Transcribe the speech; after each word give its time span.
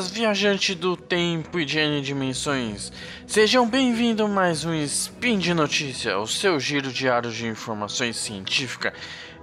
buenas, 0.00 0.10
viajante 0.10 0.74
do 0.74 0.96
tempo 0.96 1.60
e 1.60 1.64
de 1.64 1.78
N 1.78 2.00
dimensões. 2.00 2.92
Sejam 3.26 3.68
bem-vindos 3.68 4.24
a 4.24 4.28
mais 4.28 4.64
um 4.64 4.74
Spin 4.74 5.38
de 5.38 5.52
Notícia, 5.52 6.18
o 6.18 6.26
seu 6.26 6.58
giro 6.58 6.90
diário 6.90 7.30
de 7.30 7.46
informações 7.46 8.16
científicas 8.16 8.92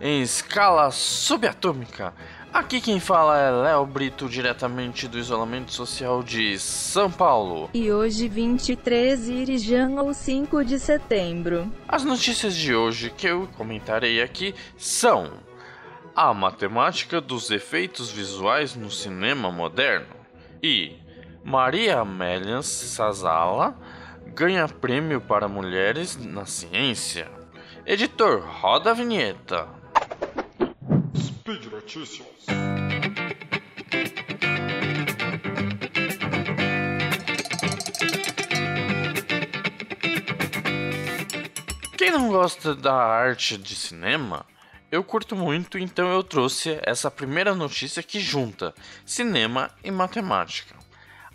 em 0.02 0.21
escala 0.21 0.89
subatômica. 0.89 2.14
Aqui 2.52 2.82
quem 2.82 3.00
fala 3.00 3.38
é 3.38 3.52
Léo 3.52 3.86
Brito, 3.86 4.28
diretamente 4.28 5.07
do 5.07 5.20
isolamento 5.20 5.71
social 5.71 6.24
de 6.24 6.58
São 6.58 7.12
Paulo. 7.12 7.70
E 7.74 7.92
hoje, 7.92 8.28
23 8.28 9.28
Irijan 9.28 10.02
ou 10.02 10.14
5 10.14 10.64
de 10.64 10.80
setembro. 10.80 11.71
As 11.88 12.04
notícias 12.04 12.55
de 12.55 12.74
hoje 12.74 13.14
que 13.16 13.28
eu 13.28 13.47
comentarei 13.58 14.21
aqui 14.21 14.55
são 14.78 15.33
a 16.16 16.33
matemática 16.33 17.21
dos 17.21 17.52
efeitos 17.52 18.10
visuais 18.10 18.75
no 18.75 18.89
cinema 18.89 19.52
moderno 19.52 20.17
e 20.61 20.96
Maria 21.43 22.00
Amélia 22.00 22.61
Sazala 22.61 23.75
ganha 24.34 24.68
prêmio 24.68 25.21
para 25.21 25.47
mulheres 25.47 26.18
na 26.18 26.46
ciência. 26.46 27.30
Editor, 27.86 28.42
roda 28.42 28.92
a 28.92 28.93
vinheta. 28.93 29.68
Speed 31.16 31.66
Notícias. 31.71 32.28
Quem 41.97 42.11
não 42.11 42.30
gosta 42.30 42.75
da 42.75 42.94
arte 42.94 43.58
de 43.58 43.75
cinema, 43.75 44.45
eu 44.91 45.03
curto 45.03 45.35
muito, 45.35 45.77
então 45.77 46.07
eu 46.11 46.23
trouxe 46.23 46.80
essa 46.81 47.11
primeira 47.11 47.53
notícia 47.53 48.02
que 48.02 48.19
junta 48.19 48.73
cinema 49.05 49.69
e 49.83 49.91
matemática. 49.91 50.75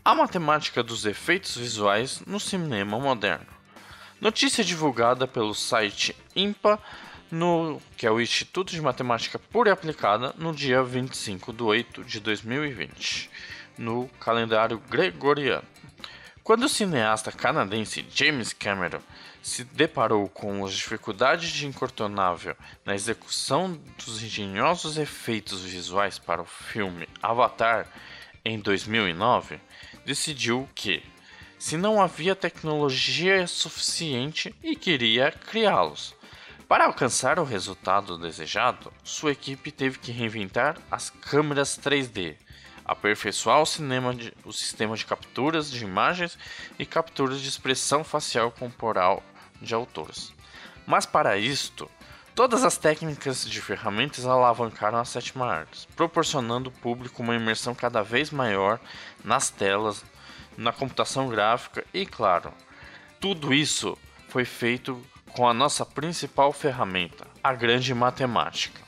A 0.04 0.14
matemática 0.14 0.82
dos 0.82 1.04
efeitos 1.04 1.56
visuais 1.56 2.22
no 2.26 2.40
cinema 2.40 2.98
moderno. 2.98 3.46
Notícia 4.20 4.64
divulgada 4.64 5.26
pelo 5.28 5.54
site 5.54 6.16
IMPA, 6.34 6.78
no, 7.30 7.80
que 7.96 8.06
é 8.06 8.10
o 8.10 8.20
Instituto 8.20 8.72
de 8.72 8.80
Matemática 8.80 9.38
Pura 9.38 9.68
e 9.68 9.72
Aplicada, 9.72 10.34
no 10.38 10.54
dia 10.54 10.82
25 10.82 11.52
de 11.52 11.62
8 11.62 12.04
de 12.04 12.20
2020, 12.20 13.30
no 13.76 14.08
calendário 14.20 14.78
gregoriano. 14.88 15.64
Quando 16.44 16.64
o 16.64 16.68
cineasta 16.68 17.30
canadense 17.30 18.04
James 18.12 18.52
Cameron 18.52 18.98
se 19.40 19.62
deparou 19.62 20.28
com 20.28 20.64
as 20.64 20.72
dificuldades 20.72 21.50
de 21.50 21.68
incontornável 21.68 22.56
na 22.84 22.96
execução 22.96 23.80
dos 24.04 24.20
engenhosos 24.20 24.96
efeitos 24.98 25.62
visuais 25.62 26.18
para 26.18 26.42
o 26.42 26.44
filme 26.44 27.08
Avatar 27.22 27.86
em 28.44 28.58
2009, 28.58 29.60
decidiu 30.04 30.68
que, 30.74 31.00
se 31.60 31.76
não 31.76 32.02
havia 32.02 32.34
tecnologia 32.34 33.46
suficiente 33.46 34.52
e 34.64 34.74
queria 34.74 35.30
criá-los. 35.30 36.12
Para 36.66 36.86
alcançar 36.86 37.38
o 37.38 37.44
resultado 37.44 38.18
desejado, 38.18 38.92
sua 39.04 39.30
equipe 39.30 39.70
teve 39.70 40.00
que 40.00 40.10
reinventar 40.10 40.76
as 40.90 41.08
câmeras 41.08 41.78
3D, 41.78 42.34
aperfeiçoar 42.84 43.60
o, 43.60 43.66
cinema 43.66 44.14
de, 44.14 44.32
o 44.44 44.52
sistema 44.52 44.96
de 44.96 45.04
capturas 45.04 45.70
de 45.70 45.84
imagens 45.84 46.38
e 46.78 46.86
capturas 46.86 47.40
de 47.40 47.48
expressão 47.48 48.02
facial 48.02 48.50
corporal 48.50 49.22
de 49.60 49.74
autores. 49.74 50.32
Mas 50.86 51.06
para 51.06 51.38
isto, 51.38 51.90
todas 52.34 52.64
as 52.64 52.76
técnicas 52.76 53.48
de 53.48 53.60
ferramentas 53.60 54.26
alavancaram 54.26 54.98
a 54.98 55.04
sétima 55.04 55.46
arte, 55.46 55.86
proporcionando 55.94 56.70
ao 56.70 56.80
público 56.80 57.22
uma 57.22 57.34
imersão 57.34 57.74
cada 57.74 58.02
vez 58.02 58.30
maior 58.30 58.80
nas 59.24 59.50
telas, 59.50 60.04
na 60.56 60.72
computação 60.72 61.28
gráfica 61.28 61.84
e, 61.94 62.04
claro, 62.04 62.52
tudo 63.20 63.54
isso 63.54 63.96
foi 64.28 64.44
feito 64.44 65.00
com 65.32 65.48
a 65.48 65.54
nossa 65.54 65.86
principal 65.86 66.52
ferramenta, 66.52 67.26
a 67.42 67.54
grande 67.54 67.94
matemática. 67.94 68.82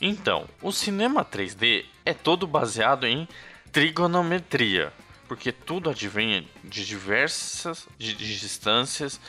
Então, 0.00 0.48
o 0.60 0.72
cinema 0.72 1.24
3D 1.24 1.84
é 2.04 2.12
todo 2.12 2.46
baseado 2.46 3.06
em 3.06 3.28
trigonometria, 3.70 4.92
porque 5.28 5.50
tudo 5.52 5.90
advém 5.90 6.48
de 6.62 6.84
diversas 6.84 7.88
de 7.98 8.14
distâncias 8.14 9.20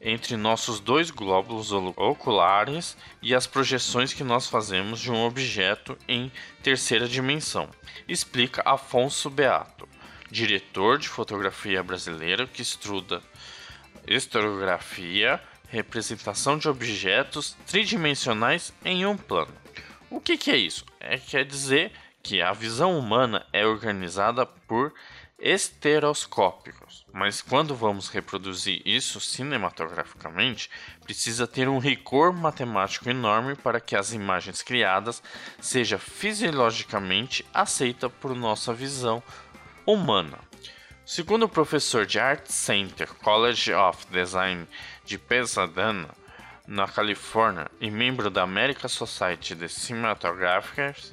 entre 0.00 0.36
nossos 0.36 0.80
dois 0.80 1.10
glóbulos 1.10 1.72
oculares 1.72 2.96
e 3.20 3.34
as 3.34 3.46
projeções 3.46 4.14
que 4.14 4.24
nós 4.24 4.46
fazemos 4.46 4.98
de 4.98 5.10
um 5.10 5.24
objeto 5.24 5.96
em 6.08 6.32
terceira 6.62 7.06
dimensão, 7.06 7.68
explica 8.08 8.62
Afonso 8.64 9.28
Beato, 9.28 9.86
diretor 10.30 10.98
de 10.98 11.08
fotografia 11.08 11.82
brasileiro 11.82 12.48
que 12.48 12.62
estuda 12.62 13.22
historiografia, 14.06 15.40
representação 15.68 16.56
de 16.56 16.68
objetos 16.68 17.56
tridimensionais 17.66 18.72
em 18.84 19.04
um 19.04 19.16
plano. 19.16 19.52
O 20.08 20.20
que, 20.20 20.36
que 20.36 20.50
é 20.50 20.56
isso? 20.56 20.84
É 20.98 21.18
quer 21.18 21.44
dizer 21.44 21.92
que 22.30 22.40
a 22.40 22.52
visão 22.52 22.96
humana 22.96 23.44
é 23.52 23.66
organizada 23.66 24.46
por 24.46 24.94
estereoscópicos, 25.36 27.04
mas 27.12 27.42
quando 27.42 27.74
vamos 27.74 28.08
reproduzir 28.08 28.80
isso 28.84 29.20
cinematograficamente, 29.20 30.70
precisa 31.02 31.44
ter 31.44 31.68
um 31.68 31.80
rigor 31.80 32.32
matemático 32.32 33.10
enorme 33.10 33.56
para 33.56 33.80
que 33.80 33.96
as 33.96 34.12
imagens 34.12 34.62
criadas 34.62 35.20
seja 35.60 35.98
fisiologicamente 35.98 37.44
aceita 37.52 38.08
por 38.08 38.32
nossa 38.36 38.72
visão 38.72 39.20
humana. 39.84 40.38
Segundo 41.04 41.46
o 41.46 41.48
professor 41.48 42.06
de 42.06 42.20
Art 42.20 42.46
Center 42.46 43.08
College 43.08 43.72
of 43.72 44.06
Design 44.06 44.68
de 45.04 45.18
Pasadena, 45.18 46.10
na 46.64 46.86
Califórnia, 46.86 47.68
e 47.80 47.90
membro 47.90 48.30
da 48.30 48.42
American 48.44 48.88
Society 48.88 49.56
de 49.56 49.68
Cinematographers, 49.68 51.12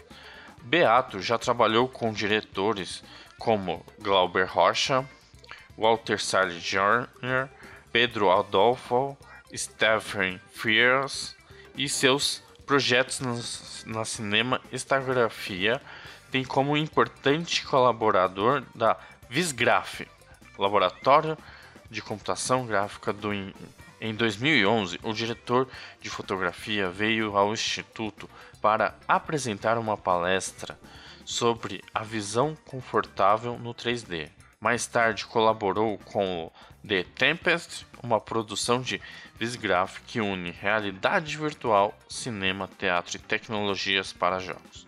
Beato 0.68 1.22
já 1.22 1.38
trabalhou 1.38 1.88
com 1.88 2.12
diretores 2.12 3.02
como 3.40 3.86
Glauber 4.00 4.46
Rocha, 4.46 5.08
Walter 5.78 6.22
Salles 6.22 6.62
Jr., 6.62 7.48
Pedro 7.90 8.30
Adolfo, 8.30 9.18
Stephen 9.56 10.42
Frears 10.52 11.38
e 11.74 11.88
seus 11.88 12.44
projetos 12.66 13.86
na, 13.86 14.04
cinema 14.04 14.60
historiografia 14.70 15.82
tem 16.32 16.44
como 16.44 16.76
importante 16.76 17.66
colaborador 17.66 18.62
da 18.76 18.98
Visgraf, 19.30 20.06
Laboratório 20.58 21.38
de 21.90 22.02
Computação 22.02 22.66
Gráfica 22.66 23.14
do 23.14 23.32
em 24.00 24.14
2011, 24.14 25.00
o 25.02 25.12
diretor 25.14 25.68
de 26.02 26.10
fotografia 26.10 26.90
veio 26.90 27.36
ao 27.36 27.52
instituto 27.52 28.30
para 28.68 28.94
apresentar 29.08 29.78
uma 29.78 29.96
palestra 29.96 30.78
sobre 31.24 31.82
a 31.96 32.04
visão 32.04 32.54
confortável 32.66 33.58
no 33.58 33.74
3D. 33.74 34.30
Mais 34.60 34.86
tarde 34.86 35.26
colaborou 35.26 35.98
com 36.00 36.44
o 36.44 36.52
The 36.86 37.06
Tempest, 37.16 37.88
uma 38.04 38.20
produção 38.20 38.82
de 38.82 39.02
Visgraph 39.40 40.00
que 40.06 40.20
une 40.20 40.52
realidade 40.52 41.38
virtual, 41.38 41.98
cinema, 42.10 42.70
teatro 42.78 43.16
e 43.16 43.20
tecnologias 43.20 44.12
para 44.12 44.38
jogos. 44.38 44.86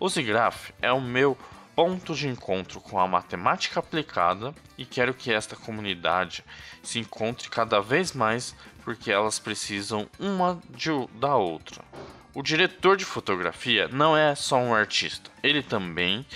O 0.00 0.08
Visgraph 0.08 0.70
é 0.82 0.90
o 0.90 1.00
meu 1.00 1.38
ponto 1.76 2.16
de 2.16 2.26
encontro 2.26 2.80
com 2.80 2.98
a 2.98 3.06
matemática 3.06 3.78
aplicada 3.78 4.52
e 4.76 4.84
quero 4.84 5.14
que 5.14 5.32
esta 5.32 5.54
comunidade 5.54 6.44
se 6.82 6.98
encontre 6.98 7.48
cada 7.48 7.80
vez 7.80 8.12
mais 8.12 8.56
porque 8.82 9.12
elas 9.12 9.38
precisam 9.38 10.08
uma 10.18 10.60
de, 10.68 10.90
da 11.20 11.36
outra. 11.36 11.84
O 12.34 12.42
diretor 12.42 12.96
de 12.96 13.04
fotografia 13.04 13.86
não 13.86 14.16
é 14.16 14.34
só 14.34 14.56
um 14.56 14.74
artista, 14.74 15.30
ele 15.40 15.62
também 15.62 16.26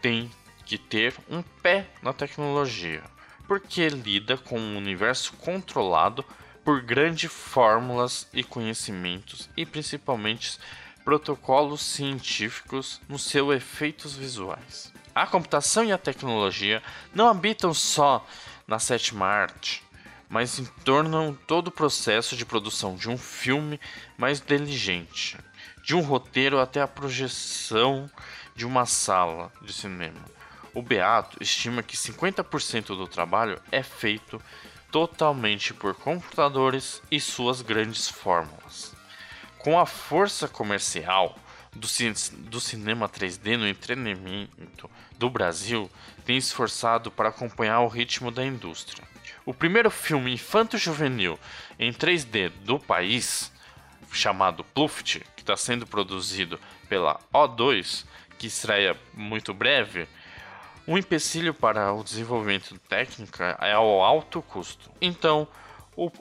tem 0.00 0.30
que 0.64 0.78
ter 0.78 1.12
um 1.28 1.42
pé 1.42 1.88
na 2.00 2.12
tecnologia, 2.12 3.02
porque 3.48 3.88
lida 3.88 4.38
com 4.38 4.60
um 4.60 4.76
universo 4.76 5.32
controlado 5.32 6.24
por 6.64 6.80
grandes 6.80 7.32
fórmulas 7.32 8.28
e 8.32 8.44
conhecimentos 8.44 9.50
e 9.56 9.66
principalmente 9.66 10.56
protocolos 11.04 11.82
científicos 11.82 13.00
nos 13.08 13.24
seus 13.24 13.52
efeitos 13.56 14.14
visuais. 14.14 14.92
A 15.12 15.26
computação 15.26 15.84
e 15.84 15.90
a 15.90 15.98
tecnologia 15.98 16.80
não 17.12 17.26
habitam 17.26 17.74
só 17.74 18.24
na 18.68 18.78
sétima 18.78 19.26
arte, 19.26 19.82
mas 20.30 20.62
tornam 20.84 21.36
todo 21.48 21.68
o 21.68 21.72
processo 21.72 22.36
de 22.36 22.46
produção 22.46 22.94
de 22.94 23.10
um 23.10 23.18
filme 23.18 23.80
mais 24.16 24.40
diligente, 24.40 25.36
de 25.82 25.96
um 25.96 26.00
roteiro 26.00 26.60
até 26.60 26.80
a 26.80 26.86
projeção 26.86 28.08
de 28.54 28.64
uma 28.64 28.86
sala 28.86 29.52
de 29.60 29.72
cinema. 29.72 30.24
O 30.72 30.80
Beato 30.80 31.42
estima 31.42 31.82
que 31.82 31.96
50% 31.96 32.96
do 32.96 33.08
trabalho 33.08 33.60
é 33.72 33.82
feito 33.82 34.40
totalmente 34.92 35.74
por 35.74 35.96
computadores 35.96 37.02
e 37.10 37.20
suas 37.20 37.60
grandes 37.60 38.08
fórmulas. 38.08 38.94
Com 39.58 39.80
a 39.80 39.84
força 39.84 40.46
comercial 40.46 41.36
do, 41.72 41.88
do 42.48 42.60
cinema 42.60 43.08
3D 43.08 43.56
no 43.56 43.66
entretenimento 43.66 44.88
do 45.18 45.28
Brasil 45.28 45.90
tem 46.24 46.36
esforçado 46.36 47.10
para 47.10 47.30
acompanhar 47.30 47.80
o 47.80 47.88
ritmo 47.88 48.30
da 48.30 48.44
indústria. 48.44 49.09
O 49.50 49.52
primeiro 49.52 49.90
filme 49.90 50.32
infanto-juvenil 50.32 51.36
em 51.76 51.92
3D 51.92 52.50
do 52.62 52.78
país, 52.78 53.50
chamado 54.12 54.62
Pluft, 54.62 55.18
que 55.34 55.42
está 55.42 55.56
sendo 55.56 55.84
produzido 55.88 56.56
pela 56.88 57.18
O2, 57.34 58.04
que 58.38 58.46
estreia 58.46 58.96
muito 59.12 59.52
breve, 59.52 60.06
um 60.86 60.96
empecilho 60.96 61.52
para 61.52 61.92
o 61.92 62.04
desenvolvimento 62.04 62.78
técnico 62.88 63.42
é 63.42 63.76
o 63.76 64.04
alto 64.04 64.40
custo. 64.40 64.88
Então, 65.00 65.48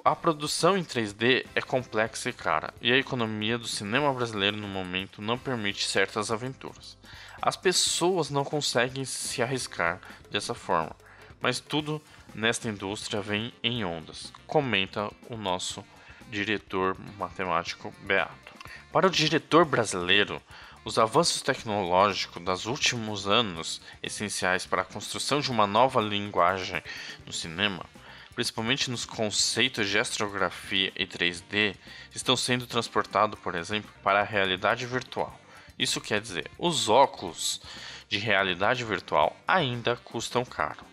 a 0.03 0.15
produção 0.15 0.75
em 0.75 0.83
3D 0.83 1.45
é 1.53 1.61
complexa 1.61 2.31
e 2.31 2.33
cara, 2.33 2.73
e 2.81 2.91
a 2.91 2.97
economia 2.97 3.59
do 3.59 3.67
cinema 3.67 4.11
brasileiro 4.11 4.57
no 4.57 4.67
momento 4.67 5.21
não 5.21 5.37
permite 5.37 5.85
certas 5.85 6.31
aventuras. 6.31 6.97
As 7.39 7.55
pessoas 7.55 8.31
não 8.31 8.43
conseguem 8.43 9.05
se 9.05 9.43
arriscar 9.43 10.01
dessa 10.31 10.55
forma, 10.55 10.95
mas 11.41 11.59
tudo 11.59 12.01
nesta 12.33 12.69
indústria 12.69 13.21
vem 13.21 13.53
em 13.63 13.83
ondas, 13.83 14.31
comenta 14.45 15.11
o 15.29 15.37
nosso 15.37 15.83
diretor 16.29 16.95
matemático 17.17 17.93
Beato. 18.01 18.53
Para 18.91 19.07
o 19.07 19.09
diretor 19.09 19.65
brasileiro, 19.65 20.41
os 20.85 20.97
avanços 20.97 21.41
tecnológicos 21.41 22.41
dos 22.41 22.65
últimos 22.65 23.27
anos, 23.27 23.81
essenciais 24.01 24.65
para 24.65 24.81
a 24.81 24.85
construção 24.85 25.39
de 25.39 25.51
uma 25.51 25.67
nova 25.67 26.01
linguagem 26.01 26.81
no 27.25 27.33
cinema, 27.33 27.85
principalmente 28.33 28.89
nos 28.89 29.05
conceitos 29.05 29.89
de 29.89 29.99
astrografia 29.99 30.91
e 30.95 31.05
3D, 31.05 31.75
estão 32.15 32.37
sendo 32.37 32.65
transportados, 32.65 33.39
por 33.39 33.55
exemplo, 33.55 33.91
para 34.01 34.21
a 34.21 34.23
realidade 34.23 34.85
virtual. 34.85 35.37
Isso 35.77 35.99
quer 36.01 36.21
dizer, 36.21 36.49
os 36.57 36.89
óculos 36.89 37.61
de 38.07 38.17
realidade 38.17 38.83
virtual 38.83 39.35
ainda 39.47 39.95
custam 39.97 40.43
caro, 40.43 40.83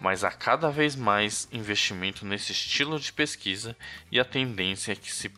mas 0.00 0.22
há 0.22 0.30
cada 0.30 0.70
vez 0.70 0.94
mais 0.94 1.48
investimento 1.52 2.24
nesse 2.24 2.52
estilo 2.52 2.98
de 2.98 3.12
pesquisa 3.12 3.76
e 4.10 4.20
a 4.20 4.24
tendência 4.24 4.92
é 4.92 4.96
que 4.96 5.12
se 5.12 5.30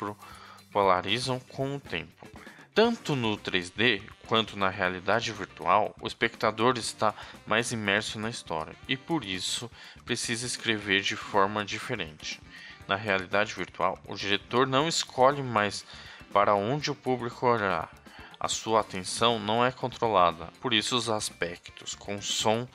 polarizam 0.70 1.40
com 1.40 1.76
o 1.76 1.80
tempo. 1.80 2.28
Tanto 2.74 3.16
no 3.16 3.36
3D 3.36 4.02
quanto 4.26 4.56
na 4.56 4.68
realidade 4.68 5.32
virtual, 5.32 5.94
o 6.00 6.06
espectador 6.06 6.78
está 6.78 7.14
mais 7.46 7.72
imerso 7.72 8.18
na 8.18 8.30
história 8.30 8.74
e 8.86 8.96
por 8.96 9.24
isso 9.24 9.70
precisa 10.04 10.46
escrever 10.46 11.00
de 11.00 11.16
forma 11.16 11.64
diferente. 11.64 12.40
Na 12.86 12.96
realidade 12.96 13.54
virtual, 13.54 13.98
o 14.06 14.14
diretor 14.14 14.66
não 14.66 14.86
escolhe 14.88 15.42
mais 15.42 15.84
para 16.32 16.54
onde 16.54 16.90
o 16.90 16.94
público 16.94 17.46
olhar. 17.46 17.90
A 18.38 18.48
sua 18.48 18.80
atenção 18.80 19.38
não 19.38 19.64
é 19.64 19.72
controlada, 19.72 20.46
por 20.60 20.72
isso 20.72 20.96
os 20.96 21.10
aspectos 21.10 21.94
com 21.94 22.22
som 22.22 22.66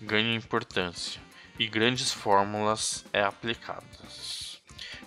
ganham 0.00 0.34
importância 0.34 1.27
e 1.58 1.66
grandes 1.66 2.12
fórmulas 2.12 3.04
é 3.12 3.22
aplicadas. 3.22 4.60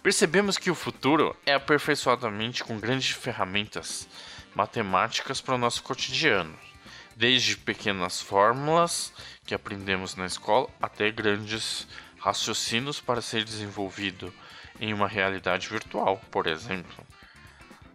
Percebemos 0.03 0.57
que 0.57 0.71
o 0.71 0.75
futuro 0.75 1.35
é 1.45 1.53
aperfeiçoadamente 1.53 2.63
com 2.63 2.79
grandes 2.79 3.11
ferramentas 3.11 4.07
matemáticas 4.55 5.39
para 5.39 5.55
o 5.55 5.59
nosso 5.59 5.83
cotidiano, 5.83 6.57
desde 7.15 7.55
pequenas 7.55 8.19
fórmulas 8.19 9.13
que 9.45 9.53
aprendemos 9.53 10.15
na 10.15 10.25
escola 10.25 10.67
até 10.81 11.11
grandes 11.11 11.87
raciocínios 12.17 12.99
para 12.99 13.21
ser 13.21 13.43
desenvolvido 13.43 14.33
em 14.79 14.93
uma 14.93 15.07
realidade 15.07 15.69
virtual, 15.69 16.19
por 16.31 16.47
exemplo. 16.47 17.05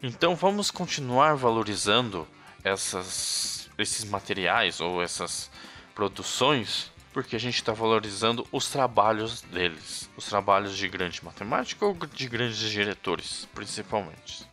Então 0.03 0.37
vamos 0.37 0.71
continuar 0.71 1.35
valorizando 1.35 2.27
essas, 2.63 3.69
esses 3.77 4.05
materiais 4.05 4.81
ou 4.81 5.03
essas 5.03 5.51
produções 5.95 6.93
porque 7.17 7.35
a 7.35 7.41
gente 7.41 7.55
está 7.55 7.73
valorizando 7.73 8.47
os 8.53 8.69
trabalhos 8.69 9.41
deles, 9.41 10.07
os 10.19 10.27
trabalhos 10.27 10.77
de 10.77 10.87
grande 10.87 11.25
matemática 11.25 11.87
ou 11.87 11.95
de 11.95 12.29
grandes 12.29 12.59
diretores, 12.59 13.49
principalmente. 13.55 14.47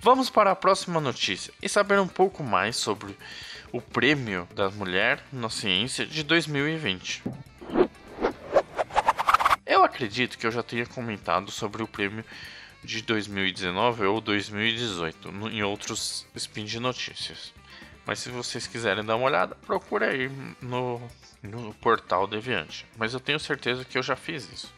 Vamos 0.00 0.28
para 0.28 0.50
a 0.50 0.54
próxima 0.54 1.00
notícia 1.00 1.50
e 1.62 1.66
saber 1.66 1.98
um 1.98 2.06
pouco 2.06 2.42
mais 2.42 2.76
sobre 2.76 3.16
o 3.72 3.80
Prêmio 3.80 4.46
da 4.54 4.68
Mulher 4.68 5.24
na 5.32 5.48
Ciência 5.48 6.04
de 6.04 6.22
2020. 6.22 7.22
Eu 9.64 9.82
acredito 9.82 10.36
que 10.36 10.46
eu 10.46 10.52
já 10.52 10.62
tenha 10.62 10.84
comentado 10.84 11.50
sobre 11.50 11.82
o 11.82 11.88
prêmio 11.88 12.22
de 12.82 13.00
2019 13.00 14.04
ou 14.04 14.20
2018 14.20 15.32
no, 15.32 15.50
em 15.50 15.62
outros 15.62 16.26
spin 16.34 16.66
de 16.66 16.78
notícias. 16.78 17.54
Mas 18.06 18.18
se 18.18 18.28
vocês 18.28 18.66
quiserem 18.66 19.04
dar 19.04 19.16
uma 19.16 19.26
olhada, 19.26 19.54
procure 19.66 20.04
aí 20.04 20.30
no, 20.60 21.00
no 21.42 21.72
portal 21.74 22.26
Deviante. 22.26 22.86
Mas 22.96 23.14
eu 23.14 23.20
tenho 23.20 23.40
certeza 23.40 23.84
que 23.84 23.96
eu 23.96 24.02
já 24.02 24.14
fiz 24.14 24.50
isso. 24.52 24.74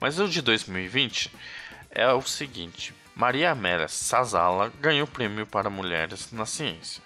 Mas 0.00 0.18
o 0.20 0.28
de 0.28 0.40
2020 0.40 1.32
é 1.90 2.08
o 2.12 2.22
seguinte: 2.22 2.94
Maria 3.14 3.50
Amélia 3.50 3.88
Sazala 3.88 4.72
ganhou 4.80 5.06
prêmio 5.06 5.46
para 5.46 5.68
mulheres 5.68 6.30
na 6.30 6.46
ciência. 6.46 7.02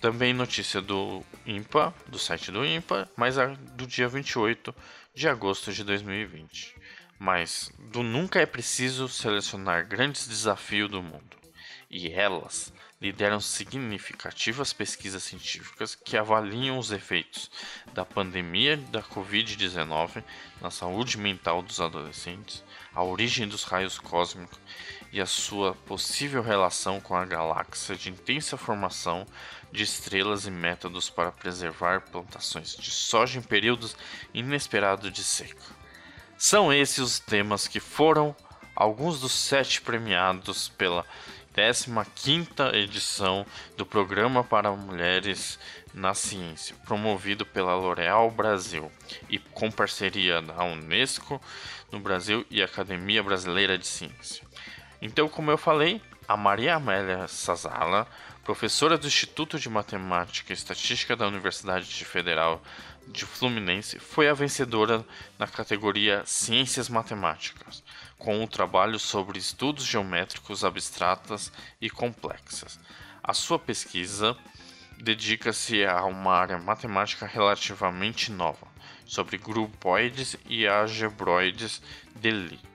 Também 0.00 0.32
notícia 0.32 0.80
do 0.80 1.24
IMPA, 1.46 1.94
do 2.06 2.18
site 2.18 2.52
do 2.52 2.64
IMPA, 2.64 3.08
mas 3.16 3.36
a 3.38 3.46
do 3.46 3.86
dia 3.86 4.08
28 4.08 4.74
de 5.14 5.28
agosto 5.28 5.72
de 5.72 5.82
2020. 5.82 6.76
Mas 7.18 7.72
do 7.78 8.02
nunca 8.02 8.40
é 8.40 8.46
preciso 8.46 9.08
selecionar 9.08 9.86
grandes 9.86 10.28
desafios 10.28 10.88
do 10.88 11.02
mundo. 11.02 11.36
E 11.90 12.08
elas 12.12 12.72
lideram 13.00 13.40
significativas 13.40 14.72
pesquisas 14.72 15.22
científicas 15.22 15.94
que 15.94 16.16
avaliam 16.16 16.78
os 16.78 16.90
efeitos 16.90 17.50
da 17.94 18.04
pandemia 18.04 18.76
da 18.76 19.02
Covid-19 19.02 20.22
na 20.60 20.70
saúde 20.70 21.16
mental 21.16 21.62
dos 21.62 21.80
adolescentes, 21.80 22.64
a 22.92 23.02
origem 23.02 23.46
dos 23.46 23.62
raios 23.62 23.98
cósmicos 23.98 24.58
e 25.12 25.20
a 25.20 25.26
sua 25.26 25.74
possível 25.74 26.42
relação 26.42 27.00
com 27.00 27.14
a 27.14 27.24
galáxia 27.24 27.94
de 27.94 28.10
intensa 28.10 28.56
formação 28.56 29.26
de 29.70 29.84
estrelas 29.84 30.46
e 30.46 30.50
métodos 30.50 31.08
para 31.08 31.30
preservar 31.30 32.00
plantações 32.00 32.76
de 32.76 32.90
soja 32.90 33.38
em 33.38 33.42
períodos 33.42 33.96
inesperados 34.34 35.12
de 35.12 35.22
seca. 35.22 35.78
São 36.36 36.72
esses 36.72 36.98
os 36.98 37.18
temas 37.20 37.68
que 37.68 37.80
foram 37.80 38.34
alguns 38.74 39.20
dos 39.20 39.32
sete 39.32 39.80
premiados 39.80 40.68
pela 40.68 41.04
15ª 41.58 42.72
edição 42.72 43.44
do 43.76 43.84
Programa 43.84 44.44
para 44.44 44.70
Mulheres 44.70 45.58
na 45.92 46.14
Ciência, 46.14 46.76
promovido 46.86 47.44
pela 47.44 47.74
L'Oréal 47.74 48.30
Brasil 48.30 48.92
e 49.28 49.40
com 49.40 49.68
parceria 49.68 50.40
da 50.40 50.62
Unesco 50.62 51.42
no 51.90 51.98
Brasil 51.98 52.46
e 52.48 52.62
Academia 52.62 53.24
Brasileira 53.24 53.76
de 53.76 53.88
Ciência. 53.88 54.44
Então, 55.02 55.28
como 55.28 55.50
eu 55.50 55.58
falei, 55.58 56.00
a 56.28 56.36
Maria 56.36 56.76
Amélia 56.76 57.26
Sazala, 57.26 58.06
professora 58.44 58.96
do 58.96 59.08
Instituto 59.08 59.58
de 59.58 59.68
Matemática 59.68 60.52
e 60.52 60.54
Estatística 60.54 61.16
da 61.16 61.26
Universidade 61.26 62.04
Federal 62.04 62.62
de 63.08 63.24
Fluminense, 63.24 63.98
foi 63.98 64.28
a 64.28 64.34
vencedora 64.34 65.04
na 65.36 65.48
categoria 65.48 66.22
Ciências 66.24 66.88
Matemáticas, 66.88 67.82
com 68.18 68.42
o 68.42 68.48
trabalho 68.48 68.98
sobre 68.98 69.38
estudos 69.38 69.84
geométricos 69.84 70.64
abstratas 70.64 71.52
e 71.80 71.88
complexas. 71.88 72.78
A 73.22 73.32
sua 73.32 73.58
pesquisa 73.58 74.36
dedica-se 74.98 75.84
a 75.84 76.04
uma 76.04 76.32
área 76.32 76.58
matemática 76.58 77.26
relativamente 77.26 78.32
nova, 78.32 78.66
sobre 79.06 79.38
grupoides 79.38 80.36
e 80.48 80.66
algebroides 80.66 81.80
de 82.16 82.30
Lie 82.30 82.68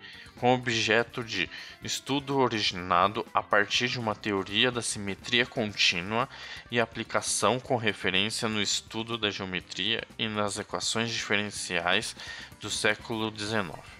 com 0.44 0.54
objeto 0.54 1.24
de 1.24 1.50
estudo 1.82 2.38
originado 2.38 3.26
a 3.34 3.42
partir 3.42 3.88
de 3.88 3.98
uma 3.98 4.14
teoria 4.14 4.70
da 4.70 4.82
simetria 4.82 5.46
contínua 5.46 6.28
e 6.70 6.82
aplicação 6.82 7.62
com 7.62 7.78
referência 7.78 8.50
no 8.50 8.62
estudo 8.62 9.18
da 9.18 9.32
geometria 9.32 10.04
e 10.20 10.28
nas 10.28 10.60
equações 10.60 11.12
diferenciais 11.12 12.14
do 12.60 12.70
século 12.70 13.34
XIX. 13.34 13.93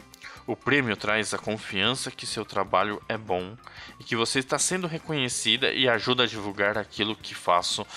O 0.46 0.56
prêmio 0.56 0.98
traz 0.98 1.34
a 1.34 1.38
confiança 1.38 2.12
que 2.12 2.26
seu 2.26 2.44
trabalho 2.44 3.02
é 3.08 3.18
bom 3.18 3.56
e 4.00 4.04
que 4.04 4.16
você 4.16 4.40
está 4.40 4.60
sendo 4.60 4.88
reconhecida 4.88 5.72
e 5.72 5.88
ajuda 5.88 6.24
a 6.24 6.28
divulgar 6.28 6.78
aquilo 6.78 7.16
que 7.16 7.34
faço 7.34 7.88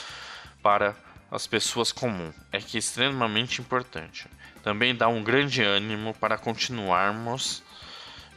para 0.63 0.95
as 1.29 1.47
pessoas 1.47 1.91
comuns. 1.91 2.35
É 2.53 2.61
que 2.61 2.77
é 2.77 2.79
extremamente 2.79 3.61
importante. 3.61 4.29
Também 4.63 4.95
dá 4.95 5.09
um 5.09 5.25
grande 5.25 5.63
ânimo 5.63 6.15
para 6.15 6.39
continuarmos 6.39 7.65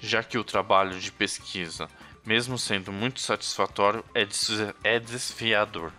já 0.01 0.24
que 0.24 0.38
o 0.38 0.44
trabalho 0.44 1.00
de 1.00 1.12
pesquisa, 1.12 1.88
mesmo 2.25 2.58
sendo 2.58 2.92
muito 2.92 3.20
satisfatório, 3.20 4.04
é, 4.16 4.25
é 4.84 5.00
desfiador, 5.00 5.92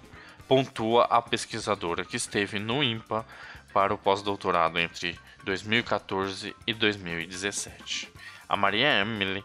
pontua 0.48 1.04
a 1.04 1.20
pesquisadora 1.20 2.04
que 2.04 2.16
esteve 2.16 2.58
no 2.58 2.82
IMPA 2.82 3.24
para 3.72 3.94
o 3.94 3.98
pós-doutorado 3.98 4.78
entre 4.78 5.18
2014 5.44 6.54
e 6.66 6.74
2017. 6.74 8.12
A 8.48 8.56
Maria 8.56 9.00
Emily 9.00 9.44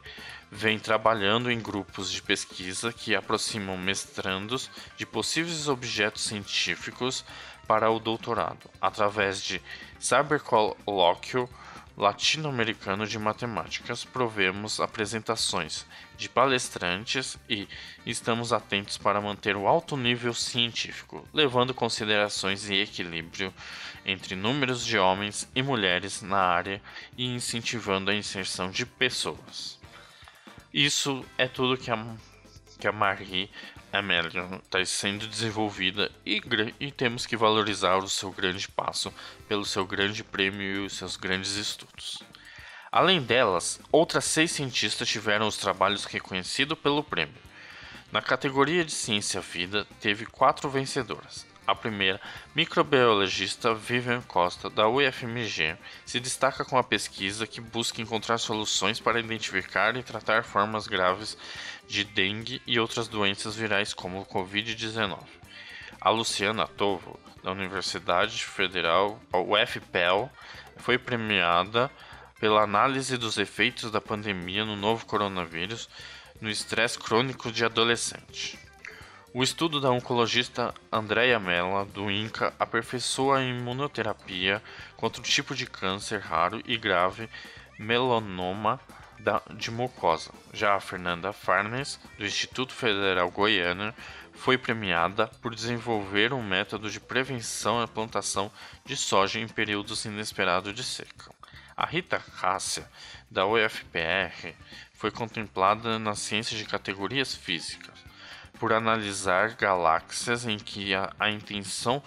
vem 0.51 0.79
trabalhando 0.79 1.51
em 1.51 1.60
grupos 1.60 2.12
de 2.12 2.22
pesquisa 2.22 2.94
que 2.94 3.15
aproximam 3.15 3.77
mestrandos 3.77 4.70
de 4.98 5.05
possíveis 5.05 5.67
objetos 5.67 6.24
científicos 6.24 7.25
para 7.67 7.89
o 7.89 8.00
doutorado, 8.00 8.70
através 8.79 9.44
de 9.44 9.62
cybercolóquio 10.00 11.50
latino-americano 11.98 13.08
de 13.08 13.17
matemáticas, 13.17 14.03
provemos 14.03 14.79
apresentações 14.79 15.86
de 16.17 16.27
palestrantes 16.27 17.38
e 17.50 17.67
estamos 18.05 18.51
atentos 18.51 18.98
para 18.98 19.22
manter 19.22 19.55
o 19.55 19.67
alto 19.67 19.96
nível 19.96 20.34
científico, 20.34 21.25
levando 21.34 21.74
considerações 21.74 22.70
e 22.70 22.75
equilíbrio 22.75 23.53
entre 24.05 24.35
números 24.35 24.85
de 24.85 24.97
homens 24.97 25.50
e 25.55 25.63
mulheres 25.63 26.21
na 26.21 26.38
área 26.38 26.81
e 27.17 27.25
incentivando 27.25 28.12
a 28.12 28.15
inserção 28.15 28.69
de 28.69 28.85
pessoas. 28.85 29.79
Isso 30.74 31.25
é 31.38 31.47
tudo 31.47 31.77
que 31.77 31.89
a, 31.89 32.15
que 32.79 32.88
a 32.88 32.91
Marie 32.91 33.50
Amélia 33.91 34.62
está 34.63 34.83
sendo 34.85 35.25
desenvolvida 35.27 36.12
e, 36.25 36.41
e, 36.79 36.91
temos 36.91 37.25
que 37.25 37.38
valorizar 37.38 37.97
o 37.97 38.09
seu 38.09 38.31
grande 38.31 38.67
passo 38.67 39.13
pelo 39.47 39.65
seu 39.65 39.85
grande 39.85 40.24
prêmio 40.24 40.62
e 40.62 40.85
os 40.85 40.93
seus 40.93 41.15
grandes 41.15 41.55
estudos. 41.55 42.21
Além 42.91 43.21
delas, 43.21 43.79
outras 43.91 44.25
seis 44.25 44.51
cientistas 44.51 45.07
tiveram 45.07 45.47
os 45.47 45.57
trabalhos 45.57 46.05
reconhecidos 46.05 46.77
pelo 46.77 47.03
prêmio. 47.03 47.41
Na 48.12 48.21
categoria 48.21 48.85
de 48.85 48.91
Ciência 48.91 49.41
Vida, 49.41 49.85
teve 50.00 50.25
quatro 50.25 50.69
vencedoras. 50.69 51.45
A 51.67 51.74
primeira, 51.74 52.22
microbiologista 52.53 53.74
Vivian 53.74 54.22
Costa, 54.22 54.69
da 54.69 54.88
UFMG, 54.88 55.75
se 56.05 56.19
destaca 56.19 56.63
com 56.63 56.77
a 56.77 56.84
pesquisa 56.84 57.48
que 57.48 57.60
busca 57.60 58.01
encontrar 58.01 58.38
soluções 58.38 59.00
para 59.00 59.19
identificar 59.19 59.95
e 59.95 60.03
tratar 60.03 60.43
formas 60.43 60.86
graves 60.86 61.36
de 61.88 62.03
dengue 62.03 62.62
e 62.67 62.79
outras 62.79 63.07
doenças 63.07 63.55
virais 63.55 63.95
como 63.95 64.19
o 64.19 64.25
Covid-19. 64.25 65.17
A 66.00 66.10
Luciana 66.12 66.67
Tovo, 66.67 67.19
da 67.43 67.51
Universidade 67.51 68.45
Federal 68.45 69.19
UFPEL, 69.34 70.31
foi 70.77 71.00
premiada 71.00 71.89
pela 72.39 72.62
análise 72.62 73.17
dos 73.17 73.39
efeitos 73.39 73.89
da 73.89 74.00
pandemia 74.00 74.63
no 74.63 74.75
novo 74.75 75.03
coronavírus 75.07 75.89
no 76.39 76.50
estresse 76.50 77.00
crônico 77.00 77.51
de 77.51 77.65
adolescente. 77.65 78.64
O 79.38 79.44
estudo 79.44 79.82
da 79.82 79.92
oncologista 79.92 80.74
Andrea 80.89 81.38
Mella, 81.38 81.84
do 81.84 82.10
INCA, 82.10 82.54
aperfeiçoa 82.58 83.39
a 83.39 83.44
imunoterapia 83.44 84.63
contra 84.96 85.20
o 85.22 85.25
tipo 85.25 85.54
de 85.54 85.65
câncer 85.65 86.22
raro 86.22 86.62
e 86.65 86.77
grave 86.77 87.30
melanoma 87.77 88.80
de 89.58 89.70
mucosa. 89.72 90.32
Já 90.54 90.75
a 90.75 90.80
Fernanda 90.80 91.34
Farnes, 91.34 92.00
do 92.18 92.25
Instituto 92.25 92.72
Federal 92.72 93.30
Goiano, 93.30 93.94
foi 94.32 94.58
premiada 94.58 95.27
por 95.42 95.54
desenvolver 95.54 96.32
um 96.32 96.42
método 96.42 96.89
de 96.89 97.01
prevenção 97.01 97.84
e 97.84 97.88
plantação 97.88 98.50
de 98.86 98.96
soja 98.96 99.38
em 99.38 99.50
períodos 99.50 100.06
inesperados 100.06 100.74
de 100.74 100.82
seca. 100.82 101.30
A 101.75 101.86
Rita 101.86 102.24
Cássia, 102.39 102.89
da 103.30 103.46
UFPR, 103.46 104.56
foi 104.94 105.12
contemplada 105.12 106.00
na 106.00 106.15
ciência 106.15 106.58
de 106.58 106.63
categorias 106.63 107.36
físicas 107.36 108.04
por 108.59 108.74
analisar 108.74 109.55
galáxias 109.55 110.45
em 110.45 110.57
que 110.57 110.93
há 110.93 111.13
a 111.19 111.29
intenção 111.29 112.01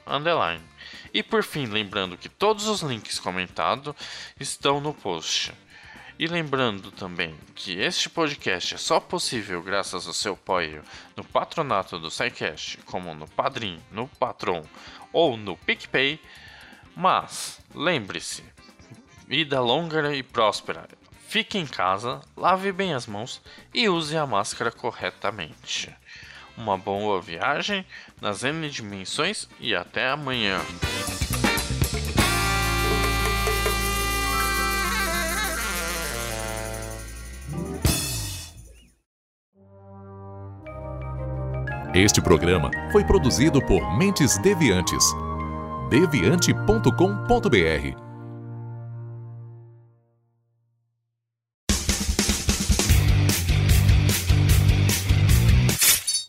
E 1.13 1.23
por 1.23 1.43
fim, 1.43 1.65
lembrando 1.65 2.17
que 2.17 2.29
todos 2.29 2.67
os 2.67 2.81
links 2.81 3.19
comentados 3.19 3.95
estão 4.39 4.79
no 4.79 4.93
post. 4.93 5.53
E 6.17 6.27
lembrando 6.27 6.91
também 6.91 7.33
que 7.55 7.79
este 7.79 8.09
podcast 8.09 8.75
é 8.75 8.77
só 8.77 8.99
possível 8.99 9.61
graças 9.61 10.05
ao 10.05 10.13
seu 10.13 10.33
apoio 10.33 10.83
no 11.15 11.23
patronato 11.23 11.97
do 11.97 12.11
SciCast, 12.11 12.77
como 12.79 13.15
no 13.15 13.25
Padrim, 13.25 13.81
no 13.89 14.07
Patron 14.07 14.65
ou 15.13 15.37
no 15.37 15.55
PicPay. 15.55 16.19
Mas 16.93 17.61
lembre-se, 17.73 18.43
vida 19.25 19.61
longa 19.61 20.13
e 20.13 20.21
próspera. 20.21 20.89
Fique 21.29 21.57
em 21.57 21.65
casa, 21.65 22.19
lave 22.35 22.71
bem 22.73 22.93
as 22.93 23.05
mãos 23.05 23.41
e 23.73 23.87
use 23.87 24.17
a 24.17 24.25
máscara 24.25 24.71
corretamente. 24.71 25.95
Uma 26.59 26.77
boa 26.77 27.21
viagem 27.21 27.85
nas 28.21 28.43
N 28.43 28.69
dimensões 28.69 29.47
e 29.61 29.73
até 29.73 30.09
amanhã. 30.09 30.59
Este 41.95 42.21
programa 42.21 42.69
foi 42.91 43.05
produzido 43.05 43.65
por 43.65 43.97
Mentes 43.97 44.37
Deviantes. 44.37 45.03
deviante.com.br. 45.89 48.08